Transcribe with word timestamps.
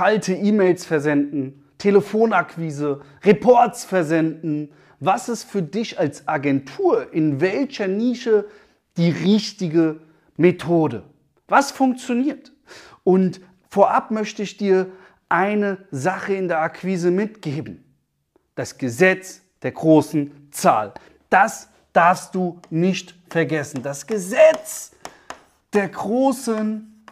kalte 0.00 0.32
E-Mails 0.32 0.86
versenden, 0.86 1.62
Telefonakquise, 1.76 3.02
Reports 3.22 3.84
versenden. 3.84 4.72
Was 4.98 5.28
ist 5.28 5.44
für 5.44 5.62
dich 5.62 5.98
als 5.98 6.26
Agentur 6.26 7.12
in 7.12 7.42
welcher 7.42 7.86
Nische 7.86 8.46
die 8.96 9.10
richtige 9.10 10.00
Methode? 10.38 11.02
Was 11.48 11.70
funktioniert? 11.70 12.50
Und 13.04 13.42
vorab 13.68 14.10
möchte 14.10 14.42
ich 14.42 14.56
dir 14.56 14.90
eine 15.28 15.76
Sache 15.90 16.32
in 16.32 16.48
der 16.48 16.60
Akquise 16.60 17.10
mitgeben. 17.10 17.84
Das 18.54 18.78
Gesetz 18.78 19.42
der 19.60 19.72
großen 19.72 20.48
Zahl. 20.50 20.94
Das 21.28 21.68
darfst 21.92 22.34
du 22.34 22.58
nicht 22.70 23.14
vergessen. 23.28 23.82
Das 23.82 24.06
Gesetz 24.06 24.92
der 25.74 25.88
großen 25.88 27.04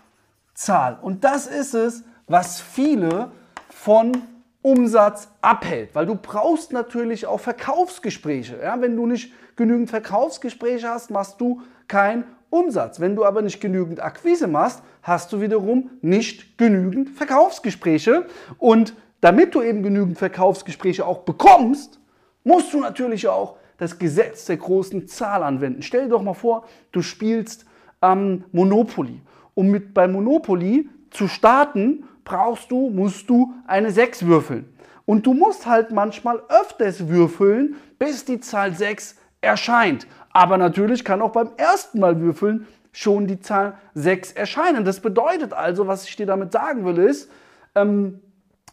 Zahl. 0.54 0.98
Und 1.02 1.22
das 1.22 1.46
ist 1.46 1.74
es, 1.74 2.02
was 2.28 2.60
viele 2.60 3.32
von 3.70 4.22
Umsatz 4.62 5.28
abhält, 5.40 5.94
weil 5.94 6.06
du 6.06 6.14
brauchst 6.14 6.72
natürlich 6.72 7.26
auch 7.26 7.40
Verkaufsgespräche. 7.40 8.58
Ja, 8.62 8.80
wenn 8.80 8.96
du 8.96 9.06
nicht 9.06 9.32
genügend 9.56 9.88
Verkaufsgespräche 9.90 10.88
hast, 10.88 11.10
machst 11.10 11.40
du 11.40 11.62
keinen 11.86 12.24
Umsatz. 12.50 13.00
Wenn 13.00 13.16
du 13.16 13.24
aber 13.24 13.42
nicht 13.42 13.60
genügend 13.60 14.00
Akquise 14.00 14.46
machst, 14.46 14.82
hast 15.02 15.32
du 15.32 15.40
wiederum 15.40 15.90
nicht 16.00 16.58
genügend 16.58 17.10
Verkaufsgespräche. 17.10 18.26
Und 18.58 18.94
damit 19.20 19.54
du 19.54 19.62
eben 19.62 19.82
genügend 19.82 20.18
Verkaufsgespräche 20.18 21.06
auch 21.06 21.20
bekommst, 21.20 22.00
musst 22.44 22.72
du 22.72 22.80
natürlich 22.80 23.28
auch 23.28 23.56
das 23.78 23.98
Gesetz 23.98 24.46
der 24.46 24.56
großen 24.56 25.06
Zahl 25.06 25.42
anwenden. 25.42 25.82
Stell 25.82 26.04
dir 26.04 26.10
doch 26.10 26.22
mal 26.22 26.34
vor, 26.34 26.66
du 26.92 27.00
spielst 27.02 27.64
ähm, 28.02 28.44
Monopoly. 28.52 29.20
Um 29.54 29.70
mit 29.70 29.94
bei 29.94 30.08
Monopoly 30.08 30.88
zu 31.10 31.28
starten, 31.28 32.04
brauchst 32.28 32.70
du, 32.70 32.90
musst 32.90 33.28
du 33.28 33.54
eine 33.66 33.90
6 33.90 34.26
würfeln. 34.26 34.72
Und 35.06 35.26
du 35.26 35.32
musst 35.32 35.66
halt 35.66 35.90
manchmal 35.90 36.42
öfters 36.48 37.08
würfeln, 37.08 37.76
bis 37.98 38.24
die 38.24 38.40
Zahl 38.40 38.74
6 38.74 39.16
erscheint. 39.40 40.06
Aber 40.30 40.58
natürlich 40.58 41.04
kann 41.04 41.22
auch 41.22 41.32
beim 41.32 41.50
ersten 41.56 41.98
Mal 42.00 42.20
würfeln 42.20 42.66
schon 42.92 43.26
die 43.26 43.40
Zahl 43.40 43.78
6 43.94 44.32
erscheinen. 44.32 44.84
Das 44.84 45.00
bedeutet 45.00 45.52
also, 45.52 45.86
was 45.86 46.06
ich 46.06 46.16
dir 46.16 46.26
damit 46.26 46.52
sagen 46.52 46.84
will, 46.84 46.98
ist, 46.98 47.30
ähm, 47.74 48.20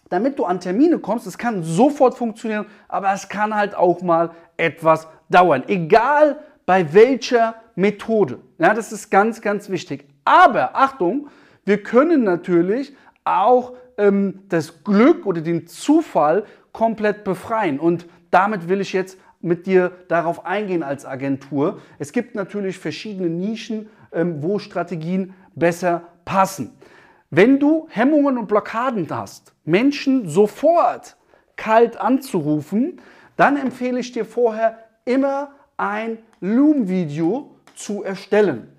damit 0.10 0.38
du 0.38 0.46
an 0.46 0.60
Termine 0.60 1.00
kommst, 1.00 1.26
es 1.26 1.38
kann 1.38 1.64
sofort 1.64 2.18
funktionieren, 2.18 2.66
aber 2.88 3.12
es 3.14 3.30
kann 3.30 3.56
halt 3.56 3.74
auch 3.76 4.02
mal 4.02 4.32
etwas 4.58 5.08
dauern. 5.30 5.64
Egal 5.68 6.40
bei 6.66 6.94
welcher 6.94 7.56
Methode. 7.76 8.40
Ja, 8.58 8.74
das 8.74 8.92
ist 8.92 9.10
ganz, 9.10 9.42
ganz 9.42 9.70
wichtig. 9.70 10.08
Aber 10.26 10.76
Achtung, 10.76 11.30
wir 11.66 11.82
können 11.82 12.24
natürlich 12.24 12.96
auch 13.26 13.74
ähm, 13.98 14.44
das 14.50 14.84
Glück 14.84 15.26
oder 15.26 15.42
den 15.42 15.68
Zufall 15.68 16.46
komplett 16.72 17.24
befreien. 17.24 17.80
Und 17.80 18.06
damit 18.32 18.70
will 18.70 18.82
ich 18.82 18.94
jetzt 18.94 19.18
mit 19.42 19.68
dir 19.68 19.92
darauf 20.08 20.46
eingehen 20.46 20.84
als 20.84 21.06
Agentur. 21.06 21.80
Es 22.00 22.12
gibt 22.12 22.36
natürlich 22.36 22.80
verschiedene 22.80 23.30
Nischen, 23.30 23.90
ähm, 24.12 24.42
wo 24.42 24.60
Strategien 24.60 25.34
besser 25.56 26.04
passen. 26.24 26.78
Wenn 27.30 27.60
du 27.60 27.88
Hemmungen 27.90 28.38
und 28.38 28.48
Blockaden 28.48 29.08
hast, 29.10 29.54
Menschen 29.66 30.28
sofort 30.30 31.18
kalt 31.56 31.98
anzurufen, 31.98 33.02
dann 33.36 33.58
empfehle 33.58 34.00
ich 34.00 34.12
dir 34.12 34.26
vorher 34.26 34.80
immer 35.06 35.52
ein 35.78 36.18
Loom-Video 36.40 37.56
zu 37.76 38.04
erstellen. 38.04 38.70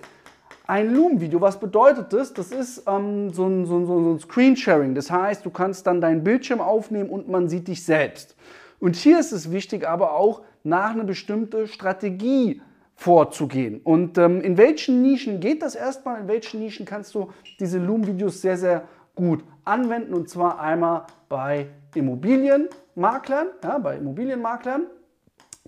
Ein 0.68 0.92
Loom-Video, 0.92 1.40
was 1.40 1.60
bedeutet 1.60 2.12
das? 2.12 2.34
Das 2.34 2.50
ist 2.50 2.82
ähm, 2.88 3.30
so 3.30 3.46
ein, 3.46 3.66
so, 3.66 3.78
ein, 3.78 3.86
so 3.86 4.14
ein 4.14 4.18
Screensharing. 4.18 4.96
Das 4.96 5.12
heißt, 5.12 5.46
du 5.46 5.50
kannst 5.50 5.86
dann 5.86 6.00
deinen 6.00 6.24
Bildschirm 6.24 6.60
aufnehmen 6.60 7.08
und 7.08 7.28
man 7.28 7.48
sieht 7.48 7.68
dich 7.68 7.84
selbst. 7.84 8.34
Und 8.80 8.96
hier 8.96 9.20
ist 9.20 9.30
es 9.30 9.52
wichtig, 9.52 9.86
aber 9.86 10.14
auch 10.14 10.42
nach 10.64 10.90
einer 10.90 11.04
bestimmten 11.04 11.68
Strategie 11.68 12.60
vorzugehen. 12.96 13.80
Und 13.84 14.18
ähm, 14.18 14.40
in 14.40 14.56
welchen 14.56 15.02
Nischen 15.02 15.38
geht 15.38 15.62
das 15.62 15.76
erstmal? 15.76 16.22
In 16.22 16.28
welchen 16.28 16.58
Nischen 16.58 16.84
kannst 16.84 17.14
du 17.14 17.30
diese 17.60 17.78
Loom-Videos 17.78 18.42
sehr, 18.42 18.56
sehr 18.56 18.88
gut 19.14 19.44
anwenden? 19.64 20.14
Und 20.14 20.28
zwar 20.28 20.58
einmal 20.58 21.04
bei 21.28 21.68
Immobilienmaklern, 21.94 23.48
ja, 23.62 23.78
bei 23.78 23.98
Immobilienmaklern, 23.98 24.86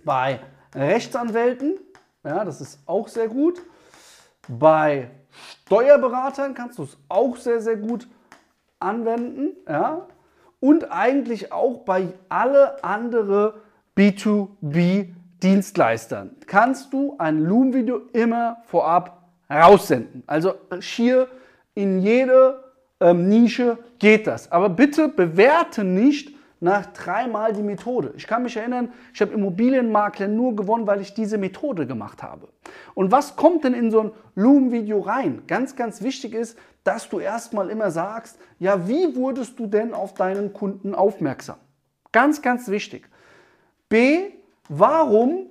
bei 0.05 0.41
Rechtsanwälten, 0.75 1.79
ja, 2.25 2.45
das 2.45 2.61
ist 2.61 2.81
auch 2.87 3.07
sehr 3.07 3.29
gut. 3.29 3.63
Bei 4.49 5.11
Steuerberatern 5.67 6.55
kannst 6.55 6.79
du 6.79 6.85
es 6.85 6.97
auch 7.09 7.37
sehr, 7.37 7.61
sehr 7.61 7.77
gut 7.77 8.09
anwenden. 8.81 9.51
Ja. 9.69 10.07
Und 10.61 10.91
eigentlich 10.91 11.53
auch 11.53 11.85
bei 11.85 12.09
alle 12.29 12.83
anderen 12.83 13.53
B2B 13.97 15.15
Dienstleistern 15.43 16.37
kannst 16.47 16.93
du 16.93 17.15
ein 17.19 17.45
Loom-Video 17.45 18.01
immer 18.13 18.59
vorab 18.65 19.31
raussenden. 19.49 20.25
Also 20.27 20.55
schier 20.81 21.29
in 21.75 22.01
jede 22.01 22.65
ähm, 23.01 23.29
Nische 23.29 23.79
geht 24.01 24.27
das. 24.27 24.51
Aber 24.51 24.69
bitte 24.69 25.09
bewerte 25.09 25.85
nicht 25.85 26.35
nach 26.61 26.87
dreimal 26.87 27.53
die 27.53 27.63
Methode. 27.63 28.13
Ich 28.17 28.27
kann 28.27 28.43
mich 28.43 28.57
erinnern, 28.57 28.93
ich 29.15 29.21
habe 29.21 29.33
Immobilienmakler 29.33 30.29
nur 30.29 30.57
gewonnen, 30.57 30.87
weil 30.87 31.01
ich 31.01 31.15
diese 31.15 31.39
Methode 31.39 31.87
gemacht 31.87 32.23
habe. 32.23 32.49
Und 32.95 33.13
was 33.13 33.37
kommt 33.37 33.65
denn 33.65 33.75
in 33.75 33.91
so 33.91 34.01
ein 34.01 34.13
Loom-Video 34.35 35.01
rein? 35.01 35.43
Ganz, 35.47 35.77
ganz 35.77 36.03
wichtig 36.03 36.35
ist, 36.35 36.59
dass 36.85 37.09
du 37.09 37.21
erstmal 37.21 37.71
immer 37.71 37.91
sagst, 37.91 38.39
ja, 38.59 38.89
wie 38.89 39.15
wurdest 39.15 39.59
du 39.59 39.67
denn 39.67 39.95
auf 39.95 40.15
deinen 40.15 40.53
Kunden 40.53 40.95
aufmerksam? 40.95 41.59
Ganz, 42.13 42.43
ganz 42.43 42.69
wichtig. 42.69 43.09
B, 43.89 44.31
warum 44.69 45.47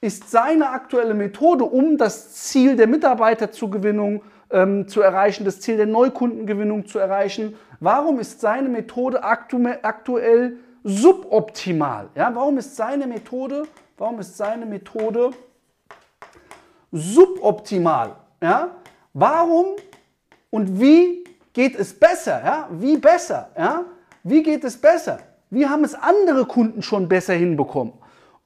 ist 0.00 0.30
seine 0.30 0.70
aktuelle 0.70 1.14
Methode, 1.14 1.64
um 1.64 1.96
das 1.96 2.34
Ziel 2.34 2.76
der 2.76 2.88
Mitarbeiterzugewinnung 2.88 4.22
ähm, 4.52 4.86
zu 4.86 5.00
erreichen, 5.00 5.44
das 5.44 5.60
Ziel 5.60 5.76
der 5.76 5.86
Neukundengewinnung 5.86 6.86
zu 6.86 6.98
erreichen, 6.98 7.56
warum 7.80 8.20
ist 8.20 8.40
seine 8.40 8.68
Methode 8.68 9.24
aktu 9.24 9.58
aktuell 9.82 10.58
suboptimal? 10.84 12.08
Ja, 12.14 12.34
warum 12.34 12.58
ist 12.58 12.76
seine 12.76 13.06
Methode, 13.06 13.64
warum 13.98 14.20
ist 14.20 14.36
seine 14.36 14.66
Methode 14.66 15.30
suboptimal? 16.92 18.16
Ja? 18.40 18.70
Warum 19.14 19.76
und 20.50 20.80
wie 20.80 21.24
geht 21.52 21.76
es 21.76 21.98
besser? 21.98 22.42
Ja? 22.44 22.68
Wie 22.70 22.96
besser? 22.96 23.50
Ja? 23.56 23.84
Wie 24.22 24.42
geht 24.42 24.64
es 24.64 24.76
besser? 24.76 25.18
Wie 25.50 25.66
haben 25.66 25.84
es 25.84 25.94
andere 25.94 26.46
Kunden 26.46 26.82
schon 26.82 27.08
besser 27.08 27.34
hinbekommen? 27.34 27.94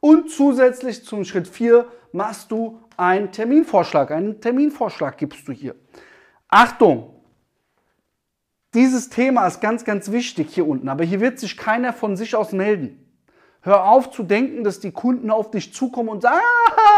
Und 0.00 0.30
zusätzlich 0.30 1.04
zum 1.04 1.24
Schritt 1.24 1.48
4 1.48 1.86
machst 2.12 2.50
du 2.50 2.78
einen 2.96 3.32
Terminvorschlag. 3.32 4.10
Einen 4.10 4.40
Terminvorschlag 4.40 5.18
gibst 5.18 5.46
du 5.48 5.52
hier. 5.52 5.74
Achtung! 6.48 7.12
Dieses 8.74 9.08
Thema 9.08 9.46
ist 9.46 9.60
ganz, 9.60 9.84
ganz 9.84 10.12
wichtig 10.12 10.52
hier 10.52 10.68
unten, 10.68 10.88
aber 10.88 11.02
hier 11.04 11.20
wird 11.20 11.38
sich 11.38 11.56
keiner 11.56 11.94
von 11.94 12.14
sich 12.14 12.36
aus 12.36 12.52
melden. 12.52 13.02
Hör 13.62 13.88
auf 13.88 14.10
zu 14.10 14.22
denken, 14.22 14.64
dass 14.64 14.80
die 14.80 14.92
Kunden 14.92 15.30
auf 15.30 15.50
dich 15.50 15.72
zukommen 15.72 16.10
und 16.10 16.22
sagen, 16.22 16.42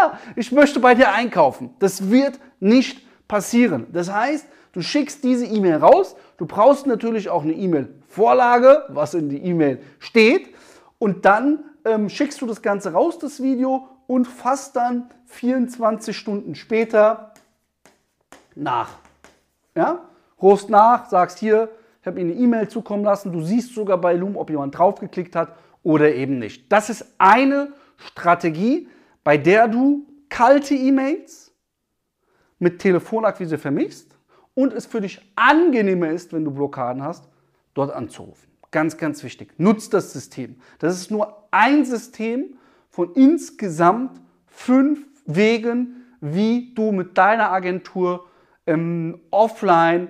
ah, 0.02 0.18
ich 0.36 0.52
möchte 0.52 0.80
bei 0.80 0.94
dir 0.94 1.12
einkaufen. 1.12 1.70
Das 1.78 2.10
wird 2.10 2.40
nicht 2.60 3.06
passieren. 3.28 3.86
Das 3.92 4.12
heißt, 4.12 4.46
du 4.72 4.82
schickst 4.82 5.24
diese 5.24 5.46
E-Mail 5.46 5.76
raus. 5.76 6.16
Du 6.36 6.46
brauchst 6.46 6.86
natürlich 6.86 7.30
auch 7.30 7.42
eine 7.42 7.54
E-Mail 7.54 7.94
Vorlage, 8.08 8.84
was 8.88 9.14
in 9.14 9.28
die 9.28 9.38
E-Mail 9.38 9.80
steht. 9.98 10.54
Und 10.98 11.24
dann 11.24 11.64
ähm, 11.84 12.08
schickst 12.08 12.40
du 12.42 12.46
das 12.46 12.60
Ganze 12.60 12.92
raus, 12.92 13.18
das 13.18 13.42
Video, 13.42 13.88
und 14.08 14.26
fasst 14.26 14.74
dann 14.74 15.10
24 15.26 16.16
Stunden 16.16 16.56
später 16.56 17.34
nach. 18.56 18.98
Ja? 19.76 20.08
Rufst 20.42 20.70
nach, 20.70 21.08
sagst 21.08 21.38
hier, 21.38 21.68
ich 22.00 22.06
habe 22.06 22.18
Ihnen 22.18 22.32
eine 22.32 22.40
E-Mail 22.40 22.68
zukommen 22.68 23.04
lassen. 23.04 23.32
Du 23.32 23.42
siehst 23.42 23.74
sogar 23.74 23.98
bei 23.98 24.14
Loom, 24.14 24.36
ob 24.36 24.50
jemand 24.50 24.76
draufgeklickt 24.76 25.36
hat 25.36 25.54
oder 25.82 26.12
eben 26.12 26.38
nicht. 26.38 26.72
Das 26.72 26.90
ist 26.90 27.04
eine 27.18 27.72
Strategie, 27.96 28.88
bei 29.22 29.36
der 29.36 29.68
du 29.68 30.06
kalte 30.30 30.74
E-Mails 30.74 31.52
mit 32.58 32.78
Telefonakquise 32.78 33.58
vermischst 33.58 34.16
und 34.54 34.72
es 34.72 34.86
für 34.86 35.02
dich 35.02 35.20
angenehmer 35.36 36.08
ist, 36.08 36.32
wenn 36.32 36.44
du 36.44 36.50
Blockaden 36.50 37.02
hast, 37.02 37.28
dort 37.74 37.92
anzurufen. 37.92 38.48
Ganz, 38.70 38.96
ganz 38.96 39.22
wichtig. 39.22 39.52
Nutzt 39.58 39.92
das 39.92 40.12
System. 40.12 40.60
Das 40.78 40.96
ist 40.96 41.10
nur 41.10 41.44
ein 41.50 41.84
System 41.84 42.57
von 42.98 43.12
insgesamt 43.12 44.20
fünf 44.48 45.06
Wegen, 45.24 46.04
wie 46.20 46.74
du 46.74 46.90
mit 46.90 47.16
deiner 47.16 47.52
Agentur 47.52 48.26
ähm, 48.66 49.20
offline 49.30 50.08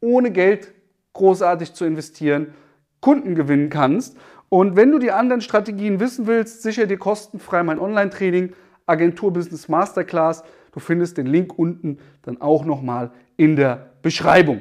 ohne 0.00 0.30
Geld 0.30 0.72
großartig 1.14 1.74
zu 1.74 1.84
investieren 1.84 2.54
Kunden 3.00 3.34
gewinnen 3.34 3.70
kannst. 3.70 4.16
Und 4.50 4.76
wenn 4.76 4.92
du 4.92 5.00
die 5.00 5.10
anderen 5.10 5.40
Strategien 5.40 5.98
wissen 5.98 6.28
willst, 6.28 6.62
sicher 6.62 6.86
dir 6.86 6.96
kostenfrei 6.96 7.64
mein 7.64 7.80
Online-Training 7.80 8.52
Agentur 8.86 9.32
Business 9.32 9.68
Masterclass. 9.68 10.44
Du 10.70 10.78
findest 10.78 11.18
den 11.18 11.26
Link 11.26 11.58
unten 11.58 11.98
dann 12.22 12.40
auch 12.40 12.64
nochmal 12.64 13.10
in 13.36 13.56
der 13.56 13.94
Beschreibung. 14.00 14.56